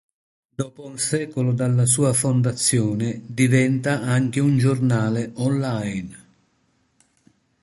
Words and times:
Dopo 0.49 0.83
un 0.83 0.97
secolo 0.97 1.53
dalla 1.53 1.85
sua 1.85 2.11
fondazione 2.13 3.21
diventa 3.23 4.01
anche 4.01 4.39
un 4.39 4.57
giornale 4.57 5.29
online. 5.35 6.23